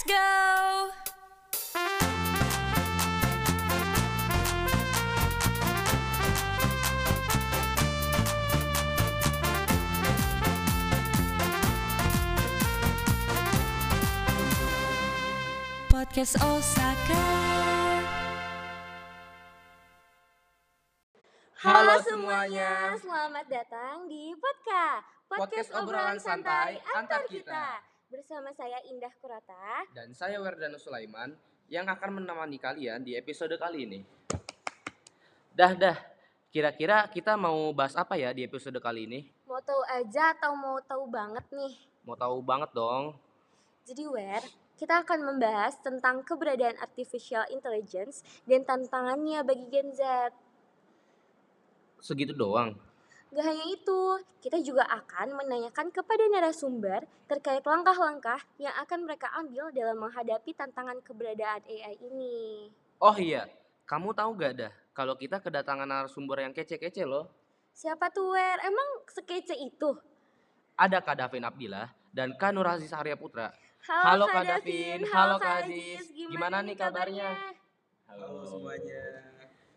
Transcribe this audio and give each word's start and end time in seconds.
Let's 0.00 0.16
go! 0.16 0.88
Podcast 15.92 16.40
Osaka. 16.40 17.20
Halo 21.60 22.00
semuanya. 22.00 22.96
selamat 22.96 23.44
datang 23.52 24.08
di 24.08 24.32
Podcast 24.32 25.04
Podcast 25.28 25.70
obrolan 25.76 26.16
santai 26.16 26.80
antar 26.96 27.28
kita. 27.28 27.89
Bersama 28.10 28.50
saya 28.50 28.82
Indah 28.90 29.14
Kurata. 29.22 29.86
Dan 29.94 30.10
saya 30.18 30.42
Werdano 30.42 30.82
Sulaiman 30.82 31.30
yang 31.70 31.86
akan 31.86 32.18
menemani 32.18 32.58
kalian 32.58 33.06
di 33.06 33.14
episode 33.14 33.54
kali 33.54 33.86
ini. 33.86 34.02
Dah 35.54 35.78
dah, 35.78 35.94
kira-kira 36.50 37.06
kita 37.06 37.38
mau 37.38 37.70
bahas 37.70 37.94
apa 37.94 38.18
ya 38.18 38.34
di 38.34 38.42
episode 38.42 38.82
kali 38.82 39.06
ini? 39.06 39.30
Mau 39.46 39.62
tahu 39.62 39.78
aja 39.86 40.34
atau 40.34 40.58
mau 40.58 40.82
tahu 40.82 41.06
banget 41.06 41.46
nih? 41.54 41.70
Mau 42.02 42.18
tahu 42.18 42.42
banget 42.42 42.74
dong. 42.74 43.14
Jadi 43.86 44.02
Wer, 44.10 44.42
kita 44.74 45.06
akan 45.06 45.30
membahas 45.30 45.78
tentang 45.78 46.26
keberadaan 46.26 46.82
artificial 46.82 47.46
intelligence 47.54 48.26
dan 48.42 48.66
tantangannya 48.66 49.46
bagi 49.46 49.70
Gen 49.70 49.94
Z. 49.94 50.34
Segitu 52.02 52.34
doang. 52.34 52.74
Gak 53.30 53.46
hanya 53.46 53.62
itu, 53.62 54.00
kita 54.42 54.58
juga 54.58 54.82
akan 54.90 55.38
menanyakan 55.38 55.94
kepada 55.94 56.26
narasumber 56.34 57.06
terkait 57.30 57.62
langkah-langkah 57.62 58.42
yang 58.58 58.74
akan 58.82 59.06
mereka 59.06 59.30
ambil 59.38 59.70
dalam 59.70 60.02
menghadapi 60.02 60.50
tantangan 60.50 60.98
keberadaan 61.06 61.62
AI 61.62 61.94
ini. 62.02 62.66
Oh 62.98 63.14
iya, 63.14 63.46
kamu 63.86 64.10
tahu 64.18 64.34
gak 64.34 64.54
dah 64.58 64.72
kalau 64.90 65.14
kita 65.14 65.38
kedatangan 65.38 65.86
narasumber 65.86 66.42
yang 66.42 66.50
kece-kece 66.50 67.06
loh. 67.06 67.30
Siapa 67.70 68.10
tuh 68.10 68.34
Wer? 68.34 68.66
Emang 68.66 69.06
sekece 69.06 69.54
itu? 69.54 69.94
Ada 70.74 70.98
Kak 70.98 71.22
Davin 71.22 71.46
Abdillah 71.46 71.86
dan 72.10 72.34
Kak 72.34 72.50
Nur 72.50 72.66
Aziz 72.66 72.90
Arya 72.90 73.14
Putra. 73.14 73.54
Halo, 73.86 74.26
Kak 74.26 74.42
Kak 74.42 74.44
Davin, 74.58 75.06
halo 75.06 75.14
halo 75.14 75.34
Kak 75.38 75.70
Aziz. 75.70 76.02
Aziz. 76.02 76.26
Gimana 76.34 76.66
nih 76.66 76.74
kabarnya? 76.74 77.30
Halo 78.10 78.42
semuanya. 78.42 79.02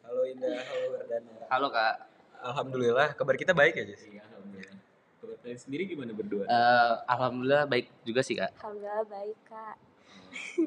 Halo 0.02 0.25
Indah, 0.25 0.58
halo 0.58 0.85
Wardana. 0.97 1.33
Halo 1.53 1.69
Kak. 1.69 2.12
Alhamdulillah, 2.44 3.16
kabar 3.16 3.36
kita 3.39 3.55
baik 3.55 3.80
ya, 3.80 3.83
Jess? 3.88 4.03
Iya, 4.03 4.27
alhamdulillah. 4.27 4.80
Kabar 5.23 5.36
kalian 5.39 5.59
sendiri 5.59 5.83
gimana 5.88 6.11
berdua? 6.11 6.44
Eh, 6.44 6.94
Alhamdulillah 7.08 7.63
baik 7.63 7.88
juga 8.03 8.19
sih 8.19 8.35
Kak. 8.35 8.52
Alhamdulillah 8.59 9.03
baik 9.08 9.38
Kak. 9.47 9.75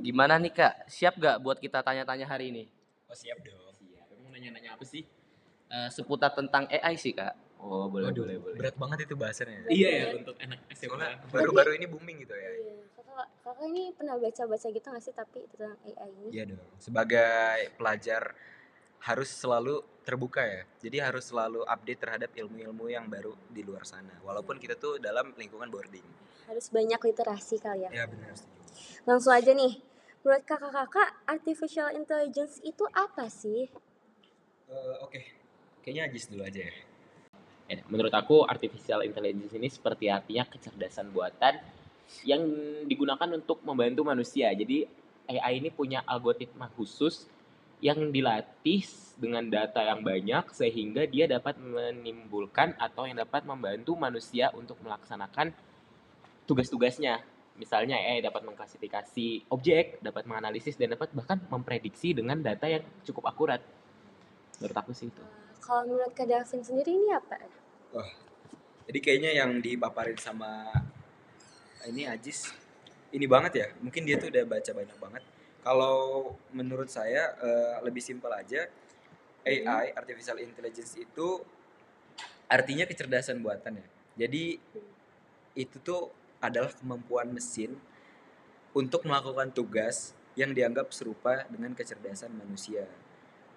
Gimana 0.01 0.41
nih 0.41 0.53
Kak? 0.57 0.89
Siap 0.89 1.21
gak 1.21 1.37
buat 1.45 1.61
kita 1.61 1.85
tanya-tanya 1.85 2.25
hari 2.25 2.49
ini? 2.49 2.65
Oh 3.07 3.17
siap 3.17 3.37
dong. 3.45 3.61
Iya, 3.85 4.01
kamu 4.09 4.21
mau 4.25 4.31
nanya-nanya 4.33 4.71
apa 4.73 4.85
sih? 4.89 5.05
Eh, 5.69 5.89
seputar 5.93 6.33
tentang 6.33 6.65
AI 6.73 6.97
sih 6.97 7.13
Kak. 7.13 7.37
Oh, 7.61 7.93
boleh, 7.93 8.09
Waduh, 8.09 8.25
boleh, 8.25 8.37
boleh. 8.41 8.57
berat 8.57 8.77
banget 8.81 8.99
itu 9.05 9.15
bahasannya. 9.17 9.69
Iya 9.69 9.89
ya, 9.93 10.05
untuk 10.17 10.37
anak 10.41 10.61
SMA. 10.73 11.09
baru-baru 11.29 11.77
ini 11.77 11.87
booming 11.89 12.25
gitu 12.25 12.33
ya. 12.33 12.51
Iya, 12.57 12.77
kakak 13.45 13.67
ini 13.69 13.93
pernah 13.97 14.17
baca-baca 14.17 14.67
gitu 14.73 14.87
gak 14.89 15.03
sih 15.05 15.13
tapi 15.13 15.41
tentang 15.53 15.77
AI 15.85 16.09
ini? 16.09 16.29
Iya 16.33 16.45
dong. 16.53 16.69
Sebagai 16.81 17.73
pelajar 17.77 18.23
harus 19.03 19.31
selalu 19.31 19.85
terbuka 20.07 20.43
ya. 20.43 20.63
Jadi 20.81 20.97
harus 21.03 21.27
selalu 21.27 21.67
update 21.67 22.01
terhadap 22.01 22.31
ilmu-ilmu 22.35 22.87
yang 22.91 23.11
baru 23.11 23.35
di 23.51 23.67
luar 23.67 23.83
sana. 23.83 24.15
Walaupun 24.23 24.57
kita 24.63 24.79
tuh 24.79 25.03
dalam 25.03 25.35
lingkungan 25.35 25.67
boarding. 25.67 26.07
Harus 26.47 26.71
banyak 26.71 26.99
literasi 27.03 27.59
kali 27.59 27.91
ya. 27.91 27.91
Ya 27.91 28.05
benar. 28.07 28.39
Langsung 29.03 29.35
aja 29.35 29.51
nih, 29.51 29.83
menurut 30.23 30.43
kakak-kakak 30.47 31.09
artificial 31.27 31.91
intelligence 31.91 32.63
itu 32.63 32.87
apa 32.95 33.27
sih? 33.27 33.67
Eh, 34.67 34.97
Oke, 35.03 35.23
kayaknya 35.83 36.11
Ajis 36.11 36.31
dulu 36.31 36.47
aja 36.47 36.71
ya. 36.71 36.75
Ya, 37.67 37.83
menurut 37.91 38.15
aku 38.15 38.47
artificial 38.47 39.03
intelligence 39.03 39.51
ini 39.59 39.67
seperti 39.67 40.07
artinya 40.07 40.47
kecerdasan 40.47 41.11
buatan 41.11 41.59
yang 42.23 42.47
digunakan 42.87 43.27
untuk 43.35 43.59
membantu 43.67 44.07
manusia. 44.07 44.55
Jadi 44.55 44.87
AI 45.27 45.59
ini 45.59 45.75
punya 45.75 46.07
algoritma 46.07 46.71
khusus 46.79 47.27
yang 47.85 48.09
dilatih 48.09 48.85
dengan 49.17 49.49
data 49.49 49.81
yang 49.81 50.05
banyak 50.05 50.53
sehingga 50.53 51.09
dia 51.09 51.25
dapat 51.29 51.57
menimbulkan 51.61 52.77
atau 52.77 53.09
yang 53.09 53.17
dapat 53.17 53.45
membantu 53.49 53.97
manusia 53.97 54.53
untuk 54.53 54.77
melaksanakan 54.85 55.53
tugas-tugasnya. 56.45 57.21
Misalnya 57.57 57.97
AI 57.97 58.21
dapat 58.21 58.45
mengklasifikasi 58.45 59.49
objek, 59.49 60.05
dapat 60.05 60.29
menganalisis 60.29 60.77
dan 60.77 60.93
dapat 60.93 61.09
bahkan 61.17 61.41
memprediksi 61.49 62.13
dengan 62.13 62.37
data 62.45 62.69
yang 62.69 62.85
cukup 63.09 63.33
akurat. 63.33 63.65
Menurut 64.61 64.77
aku 64.77 64.93
sih 64.93 65.09
itu. 65.09 65.25
Kalau 65.65 65.89
menurut 65.89 66.13
Kak 66.13 66.29
Davin 66.29 66.61
sendiri 66.61 66.93
ini 66.93 67.09
apa? 67.17 67.41
Jadi 68.87 68.99
kayaknya 69.01 69.33
yang 69.33 69.59
dipaparin 69.59 70.21
sama 70.21 70.69
ini 71.89 72.05
Ajis 72.05 72.53
ini 73.11 73.25
banget 73.25 73.53
ya. 73.57 73.67
Mungkin 73.81 74.05
dia 74.05 74.21
tuh 74.21 74.29
udah 74.29 74.45
baca 74.45 74.71
banyak 74.77 74.99
banget. 75.01 75.23
Kalau 75.67 76.31
menurut 76.55 76.87
saya 76.87 77.35
eh, 77.43 77.83
lebih 77.83 77.99
simpel 77.99 78.31
aja 78.31 78.71
AI 79.43 79.91
artificial 79.99 80.39
intelligence 80.39 80.95
itu 80.95 81.43
artinya 82.47 82.87
kecerdasan 82.87 83.43
buatan 83.43 83.83
ya. 83.83 83.87
Jadi 84.27 84.63
itu 85.59 85.77
tuh 85.83 86.15
adalah 86.39 86.71
kemampuan 86.71 87.35
mesin 87.35 87.75
untuk 88.77 89.03
melakukan 89.09 89.51
tugas 89.51 90.15
yang 90.39 90.53
dianggap 90.53 90.93
serupa 90.95 91.49
dengan 91.51 91.73
kecerdasan 91.75 92.31
manusia. 92.37 92.87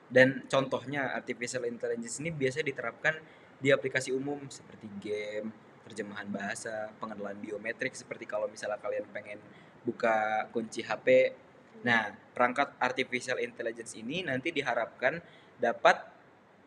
Dan 0.09 0.49
contohnya 0.49 1.13
artificial 1.13 1.67
intelligence 1.69 2.17
ini 2.17 2.33
biasa 2.33 2.65
diterapkan 2.65 3.19
di 3.59 3.69
aplikasi 3.69 4.15
umum 4.15 4.41
seperti 4.47 4.87
game, 4.97 5.51
terjemahan 5.85 6.25
bahasa, 6.31 6.89
pengenalan 6.97 7.37
biometrik 7.37 7.93
seperti 7.93 8.25
kalau 8.25 8.47
misalnya 8.47 8.79
kalian 8.79 9.05
pengen 9.11 9.37
buka 9.83 10.47
kunci 10.55 10.81
HP. 10.81 11.35
Nah, 11.84 12.12
perangkat 12.35 12.75
artificial 12.79 13.40
intelligence 13.40 13.95
ini 13.95 14.23
nanti 14.23 14.51
diharapkan 14.51 15.19
dapat 15.59 16.00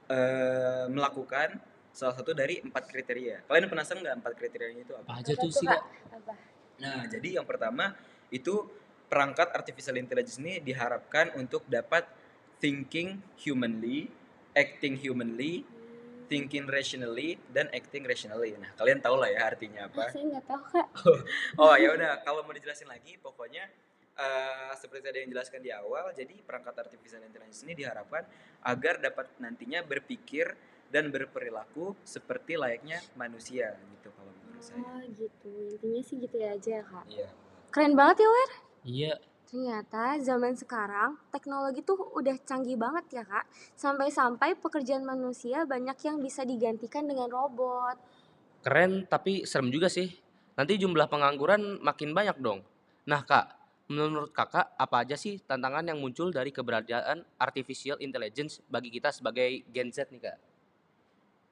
eh, 0.09 0.87
melakukan 0.89 1.61
salah 1.93 2.17
satu 2.17 2.33
dari 2.33 2.65
empat 2.65 2.89
kriteria. 2.89 3.45
Kalian 3.45 3.69
penasaran 3.69 4.01
nggak 4.01 4.17
empat 4.25 4.33
kriterianya 4.37 4.83
itu 4.89 4.95
apa? 4.97 5.07
Apa 5.13 5.21
aja 5.21 5.33
tuh 5.37 5.53
sih, 5.53 5.69
Kak? 5.69 5.83
Nah, 6.81 7.05
jadi 7.07 7.41
yang 7.41 7.47
pertama 7.47 7.93
itu 8.33 8.65
perangkat 9.13 9.53
artificial 9.53 10.01
intelligence 10.01 10.41
ini 10.41 10.57
diharapkan 10.65 11.37
untuk 11.37 11.69
dapat 11.69 12.09
thinking 12.65 13.21
humanly, 13.37 14.09
acting 14.57 14.97
humanly, 14.97 15.69
thinking 16.33 16.65
rationally, 16.65 17.37
dan 17.53 17.69
acting 17.77 18.09
rationally. 18.09 18.57
Nah, 18.57 18.73
kalian 18.81 19.05
tahu 19.05 19.21
lah 19.21 19.29
ya 19.29 19.53
artinya 19.53 19.85
apa. 19.93 20.09
Saya 20.09 20.25
nggak 20.33 20.45
tahu 20.49 20.63
Kak. 20.73 20.87
Oh 21.61 21.77
ya 21.77 21.93
udah, 21.93 22.25
kalau 22.25 22.41
mau 22.41 22.57
dijelasin 22.57 22.89
lagi, 22.89 23.21
pokoknya 23.21 23.69
eh, 24.17 24.73
seperti 24.77 25.03
tadi 25.05 25.17
yang 25.25 25.29
dijelaskan 25.33 25.61
di 25.63 25.71
awal, 25.73 26.13
jadi 26.13 26.35
perangkat 26.43 26.75
artificial 26.89 27.23
intelligence 27.25 27.65
ini 27.65 27.75
diharapkan 27.79 28.25
agar 28.67 29.01
dapat 29.01 29.33
nantinya 29.41 29.81
berpikir 29.85 30.53
dan 30.93 31.09
berperilaku 31.09 31.97
seperti 32.05 32.61
layaknya 32.61 33.01
manusia 33.17 33.73
gitu 33.97 34.13
kalau 34.13 34.33
menurut 34.45 34.65
saya. 34.65 34.85
Oh 34.85 35.03
gitu, 35.17 35.51
intinya 35.73 36.03
sih 36.05 36.17
gitu 36.21 36.37
ya 36.37 36.53
aja 36.53 36.71
ya 36.81 36.85
Kak. 36.85 37.05
Iya. 37.09 37.29
Keren 37.73 37.95
banget 37.97 38.17
ya 38.21 38.29
Wer. 38.29 38.51
Iya, 38.83 39.15
Ternyata 39.53 40.17
zaman 40.25 40.57
sekarang 40.57 41.21
teknologi 41.29 41.85
tuh 41.85 42.17
udah 42.17 42.41
canggih 42.41 42.81
banget 42.81 43.21
ya 43.21 43.25
kak. 43.29 43.45
Sampai-sampai 43.77 44.57
pekerjaan 44.57 45.05
manusia 45.05 45.69
banyak 45.69 45.93
yang 46.09 46.25
bisa 46.25 46.41
digantikan 46.49 47.05
dengan 47.05 47.29
robot. 47.29 48.01
keren 48.65 49.05
tapi 49.05 49.45
serem 49.45 49.69
juga 49.69 49.93
sih. 49.93 50.09
Nanti 50.57 50.81
jumlah 50.81 51.05
pengangguran 51.05 51.85
makin 51.85 52.17
banyak 52.17 52.41
dong. 52.41 52.65
Nah 53.05 53.21
kak, 53.29 53.62
menurut 53.91 54.31
kakak 54.31 54.73
apa 54.79 54.97
aja 55.03 55.17
sih 55.19 55.43
tantangan 55.43 55.83
yang 55.87 55.99
muncul 55.99 56.31
dari 56.31 56.55
keberadaan 56.55 57.27
artificial 57.37 57.99
intelligence 57.99 58.63
bagi 58.71 58.89
kita 58.95 59.11
sebagai 59.11 59.67
Gen 59.71 59.91
Z 59.91 60.09
nih 60.13 60.23
kak? 60.31 60.39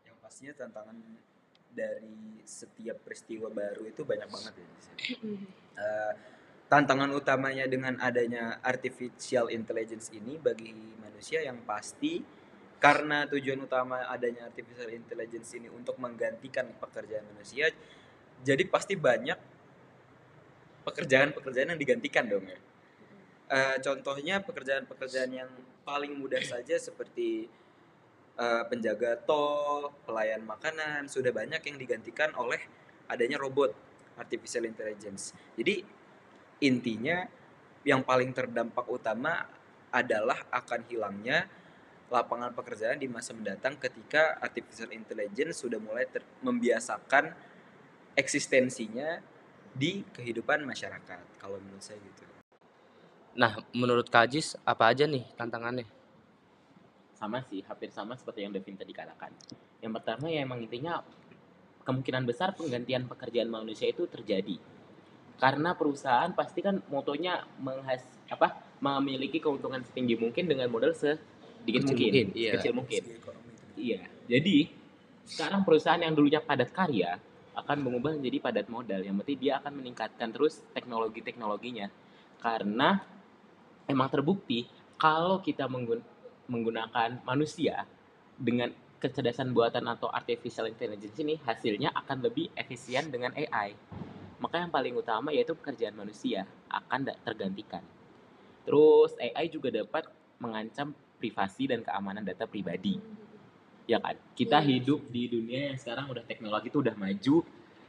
yang 0.07 0.17
pastinya 0.23 0.55
tantangan 0.55 0.97
dari 1.71 2.43
setiap 2.43 3.03
peristiwa 3.07 3.47
baru 3.51 3.87
itu 3.87 4.03
banyak 4.03 4.29
banget 4.31 4.53
ya. 4.59 4.67
di 4.67 4.81
sini. 4.83 5.03
Eh, 5.79 6.15
tantangan 6.71 7.11
utamanya 7.15 7.67
dengan 7.67 7.99
adanya 7.99 8.63
artificial 8.63 9.51
intelligence 9.51 10.11
ini 10.15 10.39
bagi 10.39 10.71
manusia 11.03 11.43
yang 11.43 11.63
pasti 11.67 12.23
karena 12.79 13.27
tujuan 13.27 13.61
utama 13.67 14.07
adanya 14.07 14.47
artificial 14.47 14.89
intelligence 14.89 15.51
ini 15.59 15.67
untuk 15.69 15.99
menggantikan 15.99 16.71
pekerjaan 16.79 17.27
manusia 17.35 17.75
jadi 18.41 18.65
pasti 18.71 18.97
banyak 18.97 19.37
pekerjaan-pekerjaan 20.87 21.77
yang 21.77 21.81
digantikan 21.81 22.27
dong 22.27 22.47
ya 22.49 22.59
Eh, 23.51 23.77
contohnya 23.83 24.39
pekerjaan-pekerjaan 24.47 25.31
yang 25.35 25.51
paling 25.83 26.15
mudah 26.15 26.39
saja 26.39 26.79
seperti 26.79 27.51
eh, 28.39 28.65
penjaga 28.71 29.19
tol, 29.27 29.91
pelayan 30.07 30.47
makanan 30.47 31.11
sudah 31.11 31.35
banyak 31.35 31.59
yang 31.59 31.75
digantikan 31.75 32.31
oleh 32.39 32.63
adanya 33.11 33.43
robot 33.43 33.75
artificial 34.15 34.63
intelligence. 34.71 35.35
Jadi 35.59 35.83
intinya 36.63 37.27
yang 37.83 38.07
paling 38.07 38.31
terdampak 38.31 38.87
utama 38.87 39.51
adalah 39.91 40.47
akan 40.55 40.87
hilangnya 40.87 41.51
lapangan 42.07 42.55
pekerjaan 42.55 43.03
di 43.03 43.11
masa 43.11 43.35
mendatang 43.35 43.75
ketika 43.83 44.39
artificial 44.39 44.95
intelligence 44.95 45.59
sudah 45.59 45.83
mulai 45.83 46.07
membiasakan 46.39 47.35
eksistensinya 48.15 49.19
di 49.75 50.03
kehidupan 50.15 50.67
masyarakat 50.67 51.19
kalau 51.39 51.59
menurut 51.63 51.83
saya 51.83 51.99
gitu. 51.99 52.25
Nah, 53.39 53.63
menurut 53.71 54.11
Kak 54.11 54.27
Ajis 54.27 54.59
apa 54.67 54.91
aja 54.91 55.07
nih 55.07 55.23
tantangannya? 55.39 55.87
sama 57.21 57.45
sih 57.53 57.61
hampir 57.69 57.93
sama 57.93 58.17
seperti 58.17 58.49
yang 58.49 58.53
Devin 58.57 58.81
tadi 58.81 58.97
katakan. 58.97 59.29
Yang 59.85 59.93
pertama 60.01 60.33
ya 60.33 60.41
emang 60.41 60.65
intinya 60.65 61.05
kemungkinan 61.85 62.25
besar 62.25 62.57
penggantian 62.57 63.05
pekerjaan 63.05 63.53
manusia 63.53 63.93
itu 63.93 64.09
terjadi. 64.09 64.57
Karena 65.37 65.77
perusahaan 65.77 66.33
pasti 66.33 66.65
kan 66.65 66.81
motonya 66.89 67.45
menghas 67.61 68.01
apa 68.33 68.57
memiliki 68.81 69.37
keuntungan 69.37 69.85
setinggi 69.85 70.17
mungkin 70.17 70.49
dengan 70.49 70.73
modal 70.73 70.97
sedikit 70.97 71.85
Kecil 71.85 71.93
mungkin, 71.93 72.09
mungkin, 72.09 72.27
iya. 72.33 72.53
kecil 72.57 72.73
mungkin. 72.73 73.03
Iya 73.77 74.01
jadi 74.31 74.57
sekarang 75.29 75.67
perusahaan 75.69 76.01
yang 76.01 76.17
dulunya 76.17 76.41
padat 76.41 76.73
karya 76.73 77.21
akan 77.61 77.85
mengubah 77.85 78.17
menjadi 78.17 78.39
padat 78.41 78.67
modal 78.73 79.01
yang 79.05 79.17
penting 79.23 79.39
dia 79.39 79.53
akan 79.61 79.73
meningkatkan 79.81 80.33
terus 80.33 80.65
teknologi 80.73 81.21
teknologinya 81.21 81.93
karena 82.41 83.05
emang 83.87 84.09
terbukti 84.09 84.67
kalau 85.01 85.41
kita 85.41 85.69
menggun- 85.69 86.05
menggunakan 86.51 87.23
manusia 87.25 87.85
dengan 88.37 88.73
kecerdasan 89.01 89.57
buatan 89.57 89.89
atau 89.89 90.13
artificial 90.13 90.69
intelligence 90.69 91.17
ini 91.17 91.41
hasilnya 91.41 91.89
akan 91.97 92.21
lebih 92.21 92.53
efisien 92.53 93.09
dengan 93.09 93.33
AI. 93.33 93.73
Maka 94.41 94.61
yang 94.61 94.69
paling 94.69 94.93
utama 94.93 95.33
yaitu 95.33 95.57
pekerjaan 95.57 95.97
manusia 95.97 96.45
akan 96.69 97.09
da- 97.09 97.21
tergantikan. 97.25 97.81
Terus 98.69 99.17
AI 99.17 99.49
juga 99.49 99.73
dapat 99.73 100.05
mengancam 100.37 100.93
privasi 101.17 101.69
dan 101.69 101.81
keamanan 101.81 102.25
data 102.25 102.45
pribadi. 102.45 103.01
Ya 103.91 103.99
kan? 103.99 104.15
Kita 104.33 104.63
Iya. 104.63 104.79
hidup 104.79 105.01
di 105.09 105.27
dunia 105.27 105.61
yang 105.67 105.77
sekarang 105.77 106.07
udah 106.07 106.23
teknologi 106.23 106.71
itu 106.71 106.79
udah 106.79 106.95
maju 106.95 107.37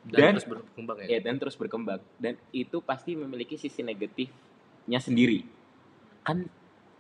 Dan, 0.02 0.18
dan 0.18 0.32
terus 0.34 0.48
berkembang 0.50 0.98
ya. 0.98 1.08
ya 1.08 1.20
dan 1.22 1.36
terus 1.38 1.54
berkembang 1.54 2.02
dan 2.18 2.34
itu 2.50 2.82
pasti 2.82 3.14
memiliki 3.14 3.54
sisi 3.54 3.86
negatifnya 3.86 4.98
sendiri 4.98 5.46
kan 6.20 6.42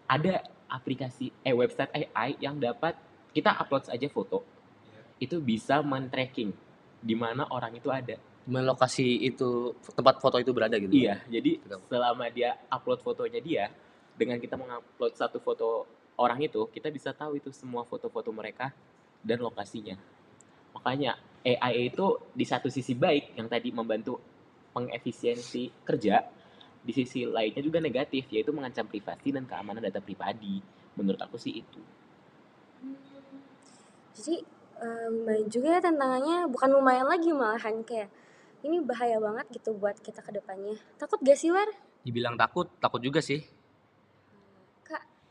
ada 0.05 0.45
aplikasi 0.67 1.33
eh 1.41 1.49
website 1.51 1.89
AI 1.89 2.37
yang 2.37 2.61
dapat 2.61 2.93
kita 3.31 3.57
upload 3.57 3.89
aja 3.89 4.05
foto 4.05 4.45
Iya. 4.85 5.01
itu 5.19 5.41
bisa 5.41 5.81
men-tracking 5.81 6.53
di 6.99 7.15
mana 7.15 7.49
orang 7.49 7.73
itu 7.73 7.89
ada 7.89 8.21
Di 8.21 8.49
mana 8.49 8.69
lokasi 8.69 9.17
itu 9.19 9.73
tempat 9.89 10.17
foto 10.17 10.37
itu 10.37 10.53
berada 10.53 10.77
gitu. 10.77 10.93
iya 10.93 11.17
jadi 11.25 11.57
Betul. 11.57 11.81
selama 11.89 12.29
dia 12.29 12.53
upload 12.69 13.01
fotonya 13.01 13.41
dia 13.41 13.65
dengan 14.13 14.37
kita 14.37 14.53
mengupload 14.53 15.17
satu 15.17 15.41
foto 15.41 15.89
orang 16.15 16.37
itu 16.39 16.69
kita 16.69 16.85
bisa 16.87 17.09
tahu 17.11 17.33
itu 17.35 17.49
semua 17.49 17.81
foto-foto 17.81 18.29
mereka 18.29 18.69
dan 19.21 19.41
lokasinya 19.41 19.95
makanya 20.77 21.17
AI 21.41 21.89
itu 21.89 22.21
di 22.33 22.45
satu 22.45 22.69
sisi 22.69 22.93
baik 22.93 23.33
yang 23.37 23.49
tadi 23.49 23.73
membantu 23.73 24.21
pengefisiensi 24.71 25.83
kerja 25.85 26.21
di 26.81 26.91
sisi 26.93 27.25
lainnya 27.25 27.61
juga 27.61 27.77
negatif 27.77 28.29
yaitu 28.33 28.49
mengancam 28.53 28.89
privasi 28.89 29.29
dan 29.33 29.45
keamanan 29.45 29.81
data 29.81 30.01
pribadi 30.01 30.61
menurut 30.97 31.21
aku 31.21 31.37
sih 31.37 31.61
itu 31.61 31.81
Hmm. 32.81 32.97
Jadi 34.17 34.41
eh, 34.81 35.07
lumayan 35.13 35.45
juga 35.53 35.67
ya 35.77 35.79
tantangannya, 35.85 36.49
bukan 36.49 36.69
lumayan 36.73 37.05
lagi 37.05 37.29
malahan 37.29 37.85
kayak 37.85 38.09
ini 38.65 38.81
bahaya 38.81 39.17
banget 39.21 39.45
gitu 39.53 39.73
buat 39.77 39.97
kita 40.01 40.21
ke 40.21 40.33
depannya. 40.33 40.77
Takut 40.97 41.21
gak 41.21 41.37
sih 41.37 41.53
War? 41.53 41.69
Dibilang 42.01 42.37
takut, 42.37 42.69
takut 42.81 43.01
juga 43.01 43.21
sih. 43.21 43.45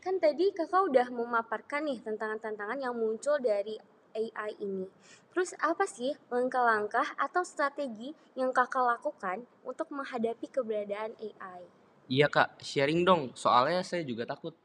Kan 0.00 0.17
tadi 0.17 0.49
kakak 0.56 0.88
udah 0.88 1.12
memaparkan 1.12 1.85
nih 1.85 2.00
tantangan-tantangan 2.00 2.81
yang 2.81 2.97
muncul 2.97 3.37
dari 3.37 3.76
AI 4.17 4.56
ini. 4.56 4.88
Terus 5.37 5.52
apa 5.61 5.85
sih 5.85 6.17
langkah-langkah 6.32 7.05
atau 7.20 7.44
strategi 7.44 8.17
yang 8.32 8.49
kakak 8.49 8.81
lakukan 8.81 9.44
untuk 9.61 9.93
menghadapi 9.93 10.49
keberadaan 10.49 11.12
AI? 11.20 11.61
Iya 12.08 12.32
kak, 12.32 12.64
sharing 12.64 13.05
dong. 13.05 13.37
Soalnya 13.37 13.85
saya 13.85 14.00
juga 14.00 14.25
takut. 14.25 14.56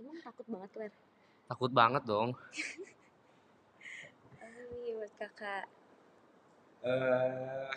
Emang 0.00 0.16
takut 0.24 0.48
banget 0.48 0.70
War? 0.80 0.92
Takut 1.52 1.70
banget 1.70 2.02
dong. 2.08 2.32
Iya 4.78 4.96
buat 4.96 5.12
kakak. 5.20 5.64
eh 6.78 7.68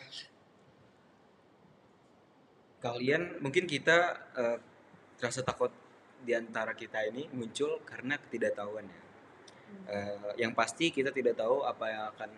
kalian 2.80 3.44
mungkin 3.44 3.68
kita 3.68 3.98
eh, 4.40 4.58
rasa 5.20 5.44
takut 5.44 5.74
di 6.22 6.34
antara 6.38 6.78
kita 6.78 7.02
ini 7.10 7.28
muncul 7.34 7.82
karena 7.82 8.18
ketidaktahuan 8.22 8.86
ya. 8.86 9.02
Eh, 9.88 10.32
yang 10.46 10.52
pasti 10.52 10.92
kita 10.92 11.10
tidak 11.16 11.40
tahu 11.40 11.64
apa 11.64 11.86
yang 11.88 12.04
akan 12.12 12.32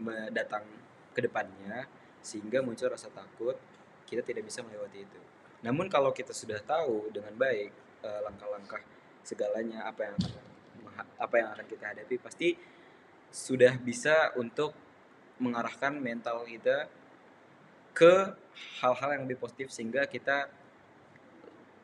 mendatang 0.00 0.64
ke 1.12 1.20
depannya 1.20 1.84
sehingga 2.22 2.62
muncul 2.62 2.88
rasa 2.88 3.10
takut 3.10 3.58
kita 4.06 4.22
tidak 4.24 4.46
bisa 4.48 4.64
melewati 4.64 5.04
itu. 5.04 5.20
Namun 5.60 5.92
kalau 5.92 6.14
kita 6.14 6.32
sudah 6.32 6.62
tahu 6.62 7.12
dengan 7.12 7.34
baik 7.36 7.70
eh, 8.00 8.20
langkah-langkah 8.24 8.80
segalanya 9.20 9.84
apa 9.84 10.08
yang 10.08 10.16
akan 10.16 10.44
apa 11.20 11.34
yang 11.36 11.48
akan 11.52 11.66
kita 11.68 11.84
hadapi 11.92 12.16
pasti 12.18 12.48
sudah 13.30 13.76
bisa 13.78 14.34
untuk 14.34 14.74
mengarahkan 15.38 15.96
mental 15.96 16.42
kita 16.44 16.90
ke 17.94 18.34
hal-hal 18.82 19.10
yang 19.16 19.22
lebih 19.28 19.40
positif 19.40 19.72
sehingga 19.72 20.04
kita 20.08 20.50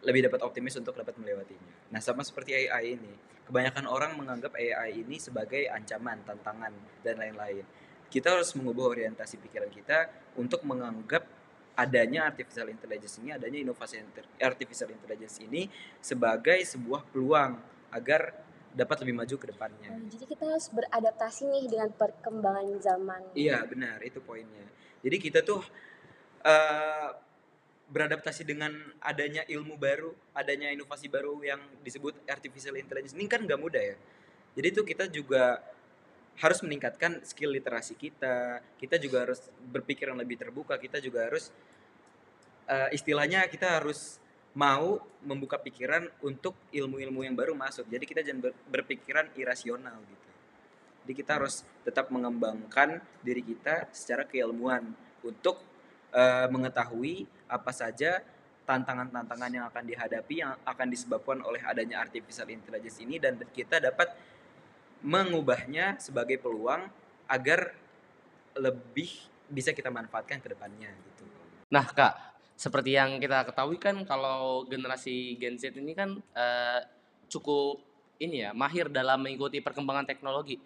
lebih 0.06 0.30
dapat 0.30 0.40
optimis 0.46 0.78
untuk 0.78 0.94
dapat 0.94 1.18
melewatinya. 1.18 1.90
Nah, 1.90 1.98
sama 1.98 2.22
seperti 2.22 2.54
AI 2.54 2.94
ini, 2.94 3.10
kebanyakan 3.50 3.90
orang 3.90 4.14
menganggap 4.14 4.54
AI 4.54 5.02
ini 5.02 5.18
sebagai 5.18 5.66
ancaman, 5.66 6.22
tantangan, 6.22 6.70
dan 7.02 7.18
lain-lain. 7.18 7.66
Kita 8.06 8.38
harus 8.38 8.54
mengubah 8.54 8.94
orientasi 8.94 9.42
pikiran 9.42 9.66
kita 9.66 10.06
untuk 10.38 10.62
menganggap 10.62 11.26
adanya 11.74 12.30
artificial 12.30 12.70
intelligence 12.70 13.18
ini, 13.18 13.34
adanya 13.34 13.58
inovasi 13.60 13.98
artificial 14.38 14.94
intelligence 14.94 15.42
ini 15.42 15.66
sebagai 15.98 16.62
sebuah 16.62 17.02
peluang 17.10 17.58
agar 17.90 18.46
dapat 18.76 18.96
lebih 19.02 19.14
maju 19.18 19.34
ke 19.36 19.46
depannya. 19.50 19.90
Oh, 19.90 20.06
jadi 20.06 20.24
kita 20.24 20.44
harus 20.46 20.68
beradaptasi 20.70 21.48
nih 21.50 21.64
dengan 21.66 21.90
perkembangan 21.92 22.78
zaman. 22.78 23.20
Iya 23.32 23.64
benar 23.64 24.00
itu 24.04 24.20
poinnya. 24.20 24.68
Jadi 25.00 25.16
kita 25.16 25.40
tuh 25.40 25.64
eh, 26.44 27.08
beradaptasi 27.86 28.42
dengan 28.42 28.74
adanya 28.98 29.46
ilmu 29.46 29.78
baru, 29.78 30.10
adanya 30.34 30.74
inovasi 30.74 31.06
baru 31.06 31.38
yang 31.42 31.62
disebut 31.86 32.18
artificial 32.26 32.74
intelligence 32.74 33.14
ini 33.14 33.30
kan 33.30 33.46
nggak 33.46 33.60
mudah 33.60 33.82
ya. 33.82 33.96
Jadi 34.58 34.68
tuh 34.74 34.84
kita 34.88 35.04
juga 35.06 35.62
harus 36.36 36.60
meningkatkan 36.66 37.22
skill 37.22 37.54
literasi 37.54 37.94
kita. 37.94 38.60
Kita 38.76 38.98
juga 38.98 39.24
harus 39.28 39.40
berpikir 39.70 40.10
yang 40.10 40.18
lebih 40.18 40.36
terbuka. 40.36 40.76
Kita 40.76 40.98
juga 40.98 41.30
harus 41.30 41.54
eh, 42.66 42.90
istilahnya 42.96 43.46
kita 43.46 43.80
harus 43.80 44.18
mau 44.56 45.04
membuka 45.20 45.60
pikiran 45.60 46.08
untuk 46.24 46.56
ilmu-ilmu 46.72 47.22
yang 47.22 47.36
baru 47.36 47.52
masuk. 47.52 47.86
Jadi 47.92 48.04
kita 48.08 48.20
jangan 48.24 48.50
ber- 48.50 48.58
berpikiran 48.72 49.28
irasional 49.36 50.00
gitu. 50.00 50.28
Jadi 51.06 51.12
kita 51.22 51.38
harus 51.38 51.62
tetap 51.86 52.10
mengembangkan 52.10 52.98
diri 53.22 53.44
kita 53.44 53.86
secara 53.94 54.26
keilmuan 54.26 54.90
untuk 55.22 55.60
eh, 56.12 56.46
mengetahui 56.50 57.26
apa 57.46 57.70
saja 57.70 58.22
tantangan-tantangan 58.66 59.50
yang 59.54 59.64
akan 59.70 59.84
dihadapi 59.86 60.34
yang 60.42 60.58
akan 60.66 60.90
disebabkan 60.90 61.38
oleh 61.46 61.62
adanya 61.62 62.02
artificial 62.02 62.50
intelligence 62.50 62.98
ini 62.98 63.22
dan 63.22 63.38
kita 63.54 63.78
dapat 63.78 64.10
mengubahnya 65.06 66.02
sebagai 66.02 66.42
peluang 66.42 66.90
agar 67.30 67.70
lebih 68.58 69.10
bisa 69.46 69.70
kita 69.70 69.86
manfaatkan 69.92 70.42
ke 70.42 70.50
depannya 70.50 70.90
gitu. 70.90 71.24
Nah 71.70 71.86
kak, 71.86 72.18
seperti 72.58 72.98
yang 72.98 73.22
kita 73.22 73.46
ketahui 73.46 73.78
kan 73.78 74.02
kalau 74.02 74.66
generasi 74.66 75.38
Gen 75.38 75.54
Z 75.54 75.78
ini 75.78 75.94
kan 75.94 76.18
eh, 76.34 76.80
cukup 77.30 77.78
ini 78.18 78.48
ya 78.48 78.50
mahir 78.56 78.88
dalam 78.90 79.22
mengikuti 79.22 79.62
perkembangan 79.62 80.08
teknologi. 80.08 80.58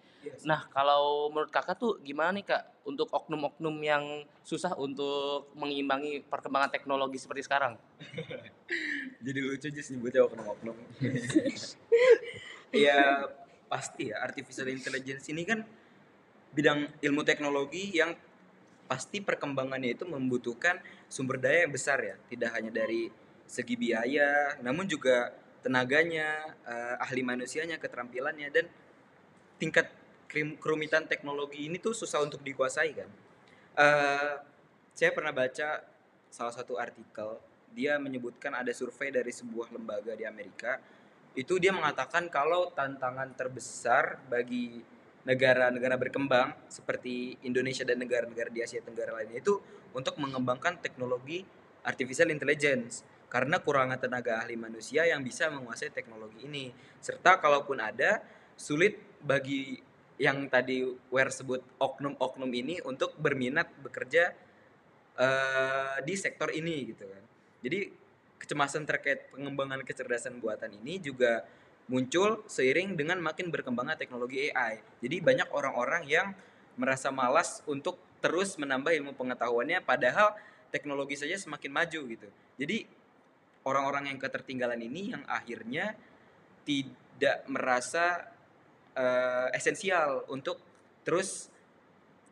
Nah 0.45 0.65
kalau 0.69 1.29
menurut 1.29 1.49
kakak 1.49 1.77
tuh 1.77 1.97
gimana 2.01 2.33
nih 2.37 2.45
kak 2.45 2.63
untuk 2.85 3.09
oknum-oknum 3.13 3.75
yang 3.81 4.25
susah 4.41 4.73
untuk 4.77 5.49
mengimbangi 5.53 6.25
perkembangan 6.25 6.73
teknologi 6.73 7.17
seperti 7.17 7.45
sekarang? 7.45 7.77
Jadi 9.25 9.39
lucu 9.41 9.67
aja 9.69 9.81
nyebutnya 9.93 10.21
oknum-oknum. 10.25 10.77
ya 12.85 13.27
pasti 13.71 14.11
ya 14.11 14.19
artificial 14.23 14.67
intelligence 14.67 15.31
ini 15.31 15.43
kan 15.47 15.63
bidang 16.51 16.91
ilmu 16.99 17.23
teknologi 17.23 17.95
yang 17.95 18.11
pasti 18.91 19.23
perkembangannya 19.23 19.95
itu 19.95 20.03
membutuhkan 20.03 20.83
sumber 21.07 21.39
daya 21.39 21.63
yang 21.63 21.71
besar 21.71 22.03
ya 22.03 22.15
tidak 22.27 22.51
hanya 22.59 22.71
dari 22.83 23.07
segi 23.47 23.79
biaya 23.79 24.59
namun 24.59 24.83
juga 24.83 25.31
tenaganya 25.63 26.51
eh, 26.67 26.95
ahli 26.99 27.23
manusianya 27.23 27.79
keterampilannya 27.79 28.51
dan 28.51 28.67
tingkat 29.55 29.87
kerumitan 30.31 31.05
teknologi 31.11 31.67
ini 31.67 31.77
tuh 31.77 31.91
susah 31.91 32.23
untuk 32.23 32.39
dikuasai 32.41 32.91
kan? 32.95 33.09
Eh, 33.75 34.33
saya 34.95 35.11
pernah 35.11 35.35
baca 35.35 35.83
salah 36.31 36.55
satu 36.55 36.79
artikel 36.79 37.39
dia 37.71 37.95
menyebutkan 37.99 38.51
ada 38.51 38.71
survei 38.75 39.11
dari 39.11 39.31
sebuah 39.31 39.71
lembaga 39.71 40.15
di 40.15 40.27
Amerika 40.27 40.79
itu 41.31 41.55
dia 41.59 41.71
mengatakan 41.71 42.27
kalau 42.27 42.71
tantangan 42.75 43.31
terbesar 43.35 44.19
bagi 44.27 44.83
negara-negara 45.23 45.95
berkembang 45.95 46.51
seperti 46.67 47.39
Indonesia 47.47 47.87
dan 47.87 48.03
negara-negara 48.03 48.51
di 48.51 48.59
Asia 48.59 48.83
Tenggara 48.83 49.15
lainnya 49.15 49.39
itu 49.39 49.55
untuk 49.95 50.19
mengembangkan 50.19 50.83
teknologi 50.83 51.45
artificial 51.87 52.27
intelligence 52.33 53.07
karena 53.31 53.63
kurangnya 53.63 53.95
tenaga 53.95 54.43
ahli 54.43 54.59
manusia 54.59 55.07
yang 55.07 55.23
bisa 55.23 55.47
menguasai 55.47 55.87
teknologi 55.95 56.43
ini. 56.43 56.75
Serta 56.99 57.39
kalaupun 57.39 57.79
ada 57.79 58.19
sulit 58.59 58.99
bagi 59.23 59.79
yang 60.21 60.45
tadi 60.53 60.85
Ware 61.09 61.33
sebut 61.33 61.81
oknum-oknum 61.81 62.51
ini 62.53 62.77
untuk 62.85 63.17
berminat 63.17 63.73
bekerja 63.81 64.29
eh, 65.17 65.95
di 66.05 66.13
sektor 66.13 66.53
ini 66.53 66.93
gitu 66.93 67.09
kan 67.09 67.23
jadi 67.65 67.89
kecemasan 68.41 68.85
terkait 68.85 69.29
pengembangan 69.33 69.81
kecerdasan 69.85 70.37
buatan 70.37 70.77
ini 70.81 71.01
juga 71.01 71.45
muncul 71.91 72.47
seiring 72.47 72.95
dengan 72.95 73.19
makin 73.19 73.51
berkembangnya 73.51 73.99
teknologi 73.99 74.47
AI. 74.47 74.79
Jadi 75.03 75.19
banyak 75.19 75.51
orang-orang 75.51 76.07
yang 76.07 76.31
merasa 76.79 77.11
malas 77.11 77.59
untuk 77.67 77.99
terus 78.23 78.55
menambah 78.55 78.95
ilmu 78.95 79.11
pengetahuannya 79.19 79.83
padahal 79.83 80.31
teknologi 80.71 81.19
saja 81.19 81.35
semakin 81.35 81.67
maju 81.67 81.99
gitu. 82.15 82.27
Jadi 82.55 82.87
orang-orang 83.67 84.07
yang 84.07 84.17
ketertinggalan 84.17 84.79
ini 84.79 85.11
yang 85.11 85.27
akhirnya 85.27 85.93
tidak 86.63 87.43
merasa 87.51 88.30
eh, 88.95 89.47
esensial 89.55 90.25
untuk 90.31 90.59
terus 91.01 91.51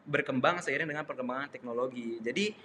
berkembang 0.10 0.60
seiring 0.64 0.90
dengan 0.90 1.06
perkembangan 1.06 1.54
teknologi. 1.54 2.18
Jadi 2.20 2.56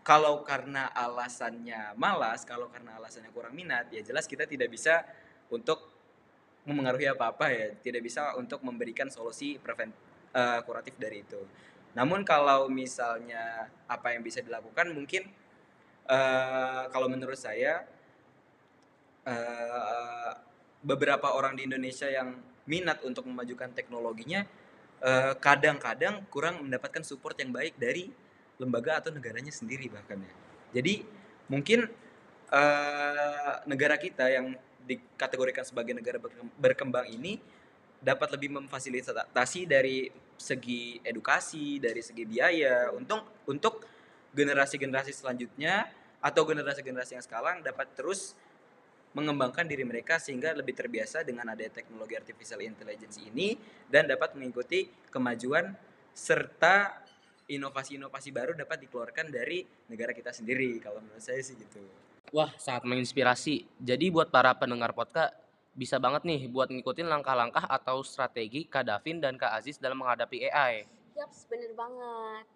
kalau 0.00 0.42
karena 0.42 0.88
alasannya 0.90 1.94
malas, 1.94 2.42
kalau 2.48 2.72
karena 2.72 2.96
alasannya 2.96 3.30
kurang 3.30 3.52
minat, 3.54 3.92
ya 3.92 4.00
jelas 4.00 4.24
kita 4.24 4.48
tidak 4.48 4.72
bisa 4.72 5.04
untuk 5.52 5.78
memengaruhi 6.64 7.08
apa-apa 7.08 7.46
ya, 7.52 7.66
tidak 7.80 8.04
bisa 8.04 8.34
untuk 8.36 8.60
memberikan 8.64 9.06
solusi 9.12 9.60
prevent 9.60 9.92
eh, 10.34 10.60
kuratif 10.64 10.96
dari 10.96 11.22
itu. 11.22 11.40
Namun 11.94 12.22
kalau 12.22 12.70
misalnya 12.70 13.66
apa 13.90 14.14
yang 14.14 14.22
bisa 14.22 14.40
dilakukan 14.40 14.94
mungkin 14.94 15.26
eh, 16.08 16.82
kalau 16.90 17.06
menurut 17.06 17.38
saya 17.38 17.84
eh, 19.26 20.32
beberapa 20.80 21.36
orang 21.36 21.60
di 21.60 21.68
Indonesia 21.68 22.08
yang 22.08 22.49
minat 22.70 23.02
untuk 23.02 23.26
memajukan 23.26 23.74
teknologinya 23.74 24.46
eh, 25.02 25.34
kadang-kadang 25.42 26.22
kurang 26.30 26.62
mendapatkan 26.62 27.02
support 27.02 27.34
yang 27.42 27.50
baik 27.50 27.74
dari 27.74 28.06
lembaga 28.62 29.02
atau 29.02 29.10
negaranya 29.10 29.50
sendiri 29.50 29.90
bahkan 29.90 30.22
ya. 30.22 30.32
Jadi 30.78 31.02
mungkin 31.50 31.90
eh, 32.54 33.54
negara 33.66 33.98
kita 33.98 34.30
yang 34.30 34.54
dikategorikan 34.86 35.66
sebagai 35.66 35.98
negara 35.98 36.22
berkem- 36.22 36.54
berkembang 36.54 37.10
ini 37.10 37.42
dapat 38.00 38.32
lebih 38.32 38.56
memfasilitasi 38.56 39.68
dari 39.68 40.08
segi 40.40 40.96
edukasi, 41.04 41.76
dari 41.76 42.00
segi 42.00 42.24
biaya 42.24 42.88
untuk 42.96 43.44
untuk 43.44 43.84
generasi-generasi 44.32 45.12
selanjutnya 45.12 45.84
atau 46.20 46.48
generasi-generasi 46.48 47.20
yang 47.20 47.24
sekarang 47.24 47.60
dapat 47.60 47.92
terus 47.92 48.32
mengembangkan 49.10 49.66
diri 49.66 49.82
mereka 49.82 50.22
sehingga 50.22 50.54
lebih 50.54 50.74
terbiasa 50.74 51.26
dengan 51.26 51.50
adanya 51.50 51.82
teknologi 51.82 52.14
artificial 52.14 52.62
intelligence 52.62 53.18
ini 53.18 53.58
dan 53.90 54.06
dapat 54.06 54.38
mengikuti 54.38 54.86
kemajuan 55.10 55.74
serta 56.14 57.02
inovasi-inovasi 57.50 58.30
baru 58.30 58.54
dapat 58.54 58.86
dikeluarkan 58.86 59.34
dari 59.34 59.66
negara 59.90 60.14
kita 60.14 60.30
sendiri 60.30 60.78
kalau 60.78 61.02
menurut 61.02 61.22
saya 61.22 61.42
sih 61.42 61.58
gitu. 61.58 61.82
Wah, 62.30 62.54
sangat 62.54 62.86
menginspirasi. 62.86 63.66
Jadi 63.82 64.06
buat 64.14 64.30
para 64.30 64.54
pendengar 64.54 64.94
podcast 64.94 65.34
bisa 65.74 65.98
banget 65.98 66.22
nih 66.22 66.46
buat 66.46 66.70
ngikutin 66.70 67.10
langkah-langkah 67.10 67.66
atau 67.66 68.06
strategi 68.06 68.66
Kak 68.70 68.86
Davin 68.86 69.18
dan 69.18 69.34
Kak 69.34 69.58
Aziz 69.58 69.82
dalam 69.82 69.98
menghadapi 69.98 70.46
AI. 70.46 70.86
Yaps, 71.18 71.50
bener 71.50 71.74
banget. 71.74 72.46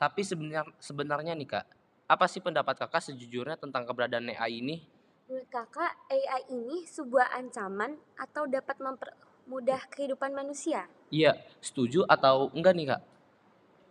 Tapi 0.00 0.20
sebenar, 0.26 0.66
sebenarnya 0.82 1.38
nih 1.38 1.46
Kak, 1.46 1.66
apa 2.10 2.26
sih 2.26 2.42
pendapat 2.42 2.74
Kakak 2.74 3.06
sejujurnya 3.06 3.54
tentang 3.54 3.86
keberadaan 3.86 4.26
AI 4.34 4.58
ini? 4.58 4.82
Menurut 5.30 5.46
kakak, 5.46 5.94
AI 6.10 6.42
ini 6.50 6.90
sebuah 6.90 7.30
ancaman 7.38 7.94
atau 8.18 8.50
dapat 8.50 8.74
mempermudah 8.82 9.86
kehidupan 9.94 10.34
manusia? 10.34 10.90
Iya, 11.06 11.38
setuju 11.62 12.02
atau 12.02 12.50
enggak 12.50 12.74
nih 12.74 12.86
Kak? 12.90 13.02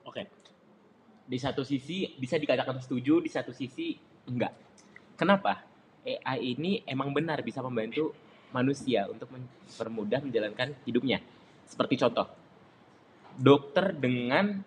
Oke. 0.03 0.27
Di 1.23 1.39
satu 1.39 1.63
sisi 1.63 2.11
bisa 2.19 2.35
dikatakan 2.35 2.83
setuju, 2.83 3.23
di 3.23 3.31
satu 3.31 3.55
sisi 3.55 3.95
enggak. 4.27 4.51
Kenapa? 5.15 5.63
AI 6.03 6.59
ini 6.59 6.83
emang 6.83 7.15
benar 7.15 7.39
bisa 7.39 7.63
membantu 7.63 8.11
manusia 8.51 9.07
untuk 9.07 9.31
mempermudah 9.31 10.19
menjalankan 10.19 10.75
hidupnya. 10.83 11.23
Seperti 11.71 12.03
contoh, 12.03 12.27
dokter 13.39 13.95
dengan 13.95 14.59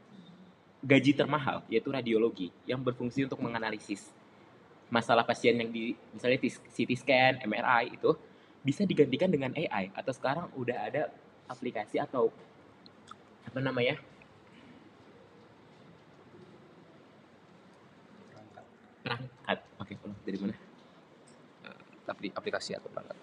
gaji 0.80 1.12
termahal 1.12 1.68
yaitu 1.68 1.92
radiologi 1.92 2.48
yang 2.64 2.80
berfungsi 2.80 3.28
untuk 3.28 3.44
menganalisis 3.44 4.21
masalah 4.92 5.24
pasien 5.24 5.56
yang 5.56 5.72
di 5.72 5.96
misalnya 6.12 6.36
CT 6.44 6.90
scan, 7.00 7.32
MRI 7.40 7.96
itu 7.96 8.12
bisa 8.60 8.84
digantikan 8.84 9.32
dengan 9.32 9.56
AI 9.56 9.88
atau 9.96 10.12
sekarang 10.12 10.52
udah 10.52 10.76
ada 10.84 11.08
aplikasi 11.48 11.96
atau 11.96 12.28
apa 13.48 13.58
namanya? 13.64 13.96
Perangkat. 19.00 19.58
Oke 19.80 19.92
kalau 19.96 20.14
dari 20.28 20.38
mana? 20.38 20.54
Tapi 22.04 22.28
aplikasi 22.28 22.76
atau 22.76 22.92
perangkat? 22.92 23.16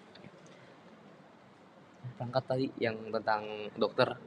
Perangkat 2.18 2.44
tadi 2.50 2.66
yang 2.82 2.98
tentang 3.14 3.70
dokter. 3.78 4.18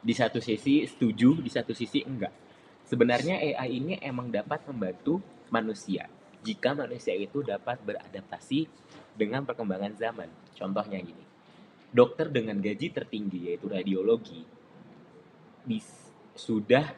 di 0.00 0.16
satu 0.16 0.40
sisi 0.40 0.88
setuju 0.88 1.44
di 1.44 1.52
satu 1.52 1.76
sisi 1.76 2.00
enggak 2.00 2.32
sebenarnya 2.90 3.38
AI 3.38 3.78
ini 3.78 3.94
emang 4.02 4.34
dapat 4.34 4.66
membantu 4.66 5.22
manusia. 5.54 6.10
Jika 6.42 6.74
manusia 6.74 7.14
itu 7.14 7.46
dapat 7.46 7.78
beradaptasi 7.86 8.66
dengan 9.14 9.46
perkembangan 9.46 9.94
zaman. 9.94 10.26
Contohnya 10.58 10.98
gini. 10.98 11.22
Dokter 11.94 12.26
dengan 12.26 12.58
gaji 12.58 12.90
tertinggi 12.90 13.50
yaitu 13.50 13.70
radiologi 13.70 14.42
sudah 16.34 16.90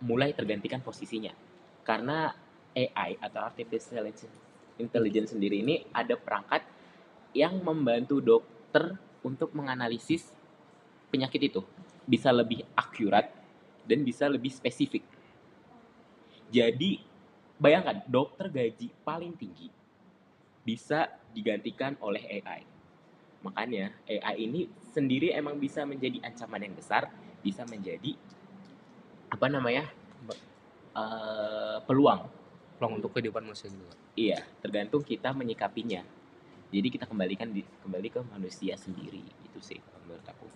mulai 0.00 0.32
tergantikan 0.32 0.80
posisinya. 0.80 1.32
Karena 1.84 2.32
AI 2.76 3.16
atau 3.20 3.40
artificial 3.44 4.04
intelligence 4.76 5.32
sendiri 5.32 5.64
ini 5.64 5.84
ada 5.92 6.14
perangkat 6.16 6.64
yang 7.32 7.60
membantu 7.64 8.20
dokter 8.20 8.96
untuk 9.24 9.52
menganalisis 9.56 10.32
penyakit 11.08 11.52
itu. 11.52 11.60
Bisa 12.06 12.30
lebih 12.30 12.62
akurat 12.76 13.32
dan 13.88 14.04
bisa 14.04 14.28
lebih 14.30 14.52
spesifik. 14.52 15.15
Jadi 16.50 17.02
bayangkan 17.56 18.04
dokter 18.06 18.46
gaji 18.52 18.92
paling 19.02 19.34
tinggi 19.34 19.72
bisa 20.66 21.10
digantikan 21.30 21.94
oleh 22.02 22.42
AI. 22.42 22.62
Makanya 23.46 23.94
AI 24.06 24.50
ini 24.50 24.66
sendiri 24.90 25.30
emang 25.30 25.58
bisa 25.58 25.86
menjadi 25.86 26.18
ancaman 26.26 26.66
yang 26.66 26.74
besar, 26.74 27.06
bisa 27.42 27.62
menjadi 27.66 28.18
apa 29.30 29.46
namanya 29.46 29.86
eh, 30.94 31.78
peluang. 31.86 32.26
Peluang 32.76 33.00
untuk 33.00 33.14
kehidupan 33.16 33.46
manusia 33.46 33.72
juga. 33.72 33.94
Iya, 34.18 34.42
tergantung 34.60 35.00
kita 35.00 35.32
menyikapinya. 35.32 36.04
Jadi 36.68 36.88
kita 36.92 37.06
kembalikan 37.06 37.54
di, 37.54 37.62
kembali 37.62 38.08
ke 38.10 38.20
manusia 38.26 38.74
sendiri 38.74 39.22
itu 39.22 39.58
sih 39.62 39.78
menurut 40.04 40.26
aku. 40.26 40.46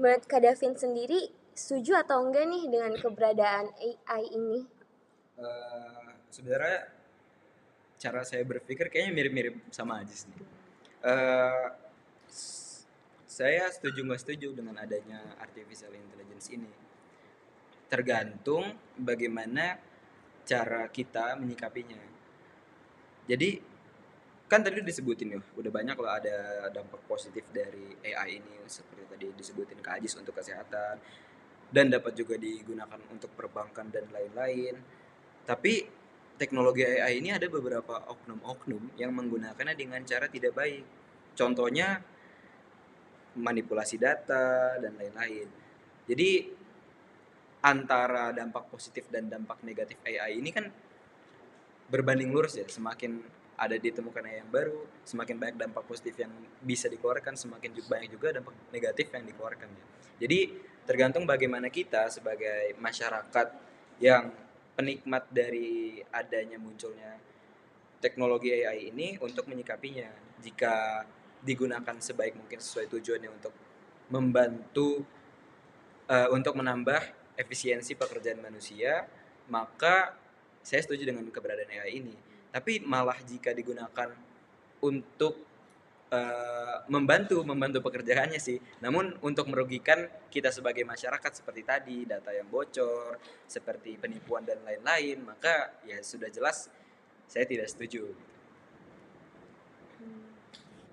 Menurut 0.00 0.24
Kak 0.24 0.42
Davin 0.42 0.74
sendiri, 0.74 1.28
setuju 1.52 2.02
atau 2.02 2.24
enggak 2.24 2.48
nih 2.48 2.64
dengan 2.70 2.94
keberadaan 2.96 3.70
AI 3.78 4.22
ini? 4.32 4.77
Eh, 5.38 6.08
sebenarnya 6.34 6.78
cara 8.02 8.22
saya 8.24 8.42
berpikir 8.46 8.86
kayaknya 8.92 9.12
mirip-mirip 9.16 9.54
sama 9.74 10.00
Ajis 10.00 10.24
nih. 10.30 10.40
S- 12.28 12.86
saya 13.38 13.64
setuju 13.74 14.00
nggak 14.06 14.20
setuju 14.24 14.48
dengan 14.58 14.76
adanya 14.84 15.20
artificial 15.44 15.92
intelligence 16.02 16.46
ini. 16.56 16.70
Tergantung 17.92 18.64
bagaimana 19.08 19.80
cara 20.48 20.82
kita 20.92 21.36
menyikapinya. 21.40 22.00
Jadi 23.28 23.60
kan 24.48 24.60
tadi 24.64 24.80
disebutin 24.80 25.36
ya, 25.36 25.40
udah 25.60 25.72
banyak 25.78 25.96
loh 26.00 26.10
ada 26.10 26.36
dampak 26.72 27.02
positif 27.04 27.44
dari 27.52 27.86
AI 28.08 28.40
ini 28.40 28.54
seperti 28.64 29.04
tadi 29.12 29.26
disebutin 29.36 29.80
Kak 29.84 30.00
Ajis 30.00 30.16
untuk 30.20 30.32
kesehatan 30.40 30.96
dan 31.74 31.86
dapat 31.92 32.12
juga 32.16 32.36
digunakan 32.40 33.00
untuk 33.12 33.30
perbankan 33.36 33.88
dan 33.92 34.06
lain-lain. 34.12 34.76
Tapi 35.48 35.88
teknologi 36.36 36.84
AI 36.84 37.24
ini 37.24 37.32
ada 37.32 37.48
beberapa 37.48 38.04
oknum-oknum 38.04 39.00
yang 39.00 39.16
menggunakannya 39.16 39.72
dengan 39.72 40.04
cara 40.04 40.28
tidak 40.28 40.52
baik. 40.52 40.84
Contohnya 41.32 42.04
manipulasi 43.40 43.96
data 43.96 44.76
dan 44.76 44.92
lain-lain. 45.00 45.48
Jadi 46.04 46.30
antara 47.64 48.30
dampak 48.30 48.70
positif 48.70 49.08
dan 49.08 49.26
dampak 49.26 49.64
negatif 49.64 49.98
AI 50.06 50.38
ini 50.38 50.50
kan 50.54 50.68
berbanding 51.90 52.30
lurus 52.30 52.54
ya 52.54 52.66
semakin 52.68 53.18
ada 53.58 53.74
ditemukan 53.74 54.22
AI 54.22 54.46
yang 54.46 54.50
baru 54.52 54.78
semakin 55.02 55.34
banyak 55.34 55.56
dampak 55.58 55.82
positif 55.90 56.14
yang 56.22 56.30
bisa 56.62 56.86
dikeluarkan 56.86 57.34
semakin 57.34 57.74
banyak 57.82 58.14
juga 58.14 58.38
dampak 58.38 58.54
negatif 58.70 59.10
yang 59.10 59.26
dikeluarkan 59.26 59.66
ya. 59.74 59.84
jadi 60.22 60.38
tergantung 60.86 61.26
bagaimana 61.26 61.66
kita 61.66 62.06
sebagai 62.14 62.78
masyarakat 62.78 63.46
yang 63.98 64.30
penikmat 64.78 65.26
dari 65.34 65.98
adanya 66.14 66.54
munculnya 66.54 67.18
teknologi 67.98 68.54
AI 68.54 68.94
ini 68.94 69.18
untuk 69.18 69.50
menyikapinya. 69.50 70.06
Jika 70.38 71.02
digunakan 71.42 71.98
sebaik 71.98 72.38
mungkin 72.38 72.62
sesuai 72.62 72.86
tujuannya 72.86 73.26
untuk 73.26 73.50
membantu 74.14 75.02
eh, 76.06 76.30
untuk 76.30 76.54
menambah 76.54 77.02
efisiensi 77.34 77.98
pekerjaan 77.98 78.38
manusia 78.38 79.02
maka 79.50 80.14
saya 80.62 80.84
setuju 80.84 81.08
dengan 81.08 81.26
keberadaan 81.26 81.74
AI 81.74 81.98
ini. 81.98 82.14
Tapi 82.54 82.78
malah 82.84 83.18
jika 83.24 83.50
digunakan 83.50 84.14
untuk 84.78 85.47
eh, 86.12 86.76
membantu 86.88 87.44
membantu 87.44 87.84
pekerjaannya 87.84 88.40
sih 88.40 88.58
namun 88.80 89.16
untuk 89.20 89.48
merugikan 89.52 90.08
kita 90.32 90.48
sebagai 90.52 90.84
masyarakat 90.84 91.32
seperti 91.32 91.62
tadi 91.64 91.98
data 92.08 92.32
yang 92.32 92.48
bocor 92.48 93.20
seperti 93.44 93.96
penipuan 94.00 94.44
dan 94.44 94.60
lain-lain 94.64 95.20
maka 95.24 95.78
ya 95.84 96.00
sudah 96.00 96.28
jelas 96.32 96.72
saya 97.28 97.44
tidak 97.44 97.68
setuju 97.68 98.12
Hmm. 99.98 100.30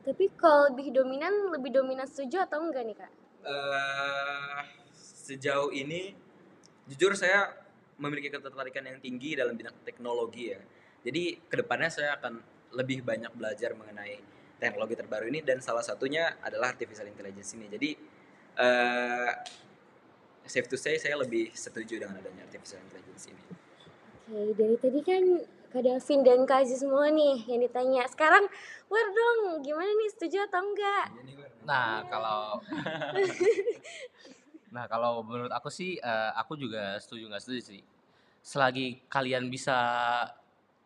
Tapi 0.02 0.34
kalau 0.34 0.74
lebih 0.74 0.90
dominan, 0.90 1.54
lebih 1.54 1.70
dominan 1.70 2.10
setuju 2.10 2.42
atau 2.42 2.58
enggak 2.58 2.90
nih 2.90 2.98
kak? 2.98 3.12
eh 3.46 4.62
sejauh 4.98 5.70
ini 5.70 6.18
jujur 6.90 7.14
saya 7.14 7.54
memiliki 8.02 8.34
ketertarikan 8.34 8.82
yang 8.90 8.98
tinggi 8.98 9.38
dalam 9.38 9.54
bidang 9.54 9.78
teknologi 9.86 10.50
ya. 10.50 10.62
Jadi 11.06 11.38
ke 11.46 11.56
depannya 11.62 11.94
saya 11.94 12.18
akan 12.18 12.42
lebih 12.74 13.06
banyak 13.06 13.30
belajar 13.38 13.78
mengenai 13.78 14.18
teknologi 14.58 14.96
terbaru 14.96 15.28
ini 15.28 15.44
dan 15.44 15.60
salah 15.60 15.84
satunya 15.84 16.40
adalah 16.42 16.72
artificial 16.72 17.08
intelligence 17.08 17.54
ini. 17.56 17.68
Jadi 17.68 17.90
eh 18.56 19.32
safe 20.46 20.70
to 20.70 20.78
say 20.78 20.96
saya 20.96 21.20
lebih 21.20 21.52
setuju 21.52 22.00
dengan 22.00 22.22
adanya 22.22 22.46
artificial 22.48 22.80
intelligence 22.86 23.28
ini. 23.30 23.44
Oke, 24.26 24.58
dari 24.58 24.76
tadi 24.82 25.00
kan 25.06 25.24
Kak 25.70 25.84
Davin 25.84 26.20
dan 26.24 26.40
Kak 26.48 26.64
Aziz 26.64 26.80
semua 26.82 27.12
nih 27.12 27.46
yang 27.52 27.62
ditanya. 27.62 28.08
Sekarang, 28.08 28.48
War 28.88 29.08
dong, 29.12 29.66
gimana 29.66 29.92
nih 29.92 30.10
setuju 30.14 30.48
atau 30.48 30.62
enggak? 30.64 31.06
Nah, 31.68 32.06
kalau 32.08 32.64
Nah, 34.76 34.92
kalau 34.92 35.24
menurut 35.24 35.52
aku 35.56 35.72
sih 35.72 35.96
eh, 35.96 36.32
aku 36.36 36.60
juga 36.60 37.00
setuju 37.00 37.32
nggak 37.32 37.44
setuju 37.44 37.62
sih. 37.76 37.82
Selagi 38.44 39.08
kalian 39.08 39.48
bisa 39.48 39.78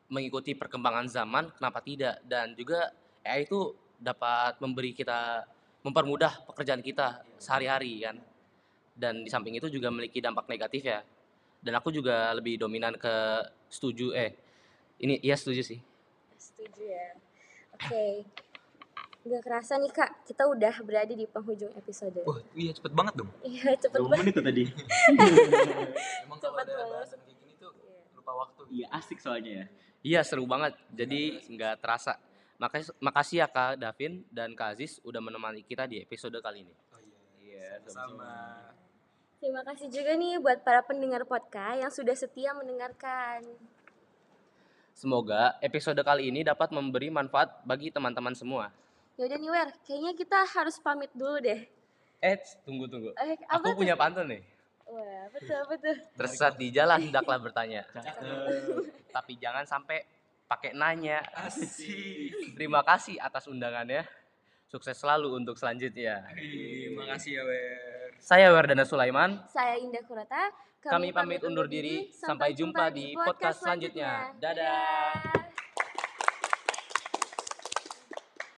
mengikuti 0.10 0.54
perkembangan 0.54 1.10
zaman, 1.10 1.50
kenapa 1.58 1.82
tidak? 1.82 2.22
Dan 2.26 2.54
juga 2.54 2.94
AI 3.30 3.46
itu 3.46 3.72
dapat 3.96 4.58
memberi 4.58 4.92
kita 4.92 5.46
mempermudah 5.80 6.44
pekerjaan 6.46 6.82
kita 6.82 7.22
sehari-hari 7.38 8.02
kan. 8.02 8.18
Dan 8.92 9.24
di 9.24 9.30
samping 9.30 9.56
itu 9.56 9.70
juga 9.70 9.88
memiliki 9.88 10.20
dampak 10.20 10.50
negatif 10.50 10.84
ya. 10.84 11.00
Dan 11.60 11.76
aku 11.76 11.88
juga 11.90 12.32
lebih 12.34 12.58
dominan 12.58 12.96
ke 12.96 13.16
setuju 13.68 14.12
eh 14.12 14.36
ini 14.98 15.20
iya 15.22 15.36
setuju 15.36 15.62
sih. 15.62 15.80
Setuju 16.36 16.84
ya. 16.84 17.08
Oke. 17.72 18.28
Nggak 19.20 19.44
kerasa 19.44 19.76
nih 19.76 19.92
kak, 19.92 20.24
kita 20.26 20.48
udah 20.48 20.76
berada 20.80 21.12
di 21.12 21.28
penghujung 21.28 21.76
episode. 21.76 22.24
Wah, 22.24 22.40
iya 22.56 22.72
cepet 22.72 22.92
banget 22.92 23.20
dong. 23.20 23.30
Iya, 23.44 23.76
cepet 23.76 24.00
Dua 24.00 24.08
banget. 24.10 24.24
menit 24.24 24.36
tuh 24.36 24.46
tadi. 24.48 24.64
Emang 26.24 26.40
kalau 26.40 26.56
ada 26.56 26.72
bahasan 26.88 27.20
kayak 27.24 27.38
gini 27.38 27.54
tuh 27.60 27.72
Iya. 27.76 28.00
lupa 28.16 28.32
waktu. 28.36 28.62
Iya 28.72 28.88
asik 28.96 29.20
soalnya 29.20 29.52
ya. 29.52 29.66
Iya 30.00 30.20
seru 30.24 30.48
banget. 30.48 30.74
Jadi 30.96 31.22
nggak 31.52 31.84
terasa. 31.84 32.16
Makasih, 32.60 32.92
makasih 33.00 33.38
ya 33.40 33.48
Kak 33.48 33.80
Davin 33.80 34.20
dan 34.28 34.52
Kak 34.52 34.76
Aziz 34.76 35.00
udah 35.08 35.24
menemani 35.24 35.64
kita 35.64 35.88
di 35.88 36.04
episode 36.04 36.36
kali 36.44 36.68
ini. 36.68 36.76
Oh 36.92 37.00
iya. 37.00 37.80
Iya, 37.80 37.88
Sama. 37.88 38.36
Terima 39.40 39.64
kasih 39.64 39.88
juga 39.88 40.20
nih 40.20 40.36
buat 40.44 40.60
para 40.68 40.84
pendengar 40.84 41.24
podcast 41.24 41.80
yang 41.80 41.88
sudah 41.88 42.12
setia 42.20 42.52
mendengarkan. 42.52 43.48
Semoga 44.92 45.56
episode 45.64 46.04
kali 46.04 46.28
ini 46.28 46.44
dapat 46.44 46.76
memberi 46.76 47.08
manfaat 47.08 47.64
bagi 47.64 47.88
teman-teman 47.88 48.36
semua. 48.36 48.68
Yaudah 49.16 49.40
nih 49.40 49.52
Wer, 49.56 49.70
kayaknya 49.88 50.12
kita 50.20 50.44
harus 50.44 50.76
pamit 50.84 51.08
dulu 51.16 51.40
deh. 51.40 51.64
Eh, 52.20 52.36
tunggu 52.68 52.92
tunggu. 52.92 53.16
Eh, 53.16 53.40
apa 53.48 53.64
Aku 53.64 53.72
tuh? 53.72 53.80
punya 53.80 53.96
pantun 53.96 54.28
nih. 54.28 54.44
Wah, 54.84 55.32
betul 55.32 55.64
betul. 55.72 55.96
Tersesat 56.20 56.60
di 56.60 56.76
jalan 56.76 57.08
hendaklah 57.08 57.40
bertanya. 57.40 57.88
Tapi 59.16 59.40
jangan 59.40 59.64
sampai 59.64 60.04
pakai 60.50 60.74
nanya. 60.74 61.22
Asik. 61.38 62.58
Terima 62.58 62.82
kasih 62.82 63.22
atas 63.22 63.46
undangannya. 63.46 64.02
Sukses 64.66 64.98
selalu 64.98 65.38
untuk 65.38 65.58
selanjutnya. 65.58 66.26
Terima 66.34 67.06
kasih 67.14 67.42
ya, 67.42 67.44
Wer. 67.46 68.10
Saya 68.18 68.48
Werdana 68.52 68.86
Sulaiman. 68.86 69.46
Saya 69.50 69.78
Indah 69.78 70.02
Kurata. 70.06 70.50
Kami 70.82 71.14
pamit 71.14 71.46
undur 71.46 71.70
diri. 71.70 72.10
Sampai 72.10 72.58
jumpa 72.58 72.90
di 72.90 73.14
podcast 73.14 73.62
selanjutnya. 73.62 74.34
Dadah. 74.42 75.49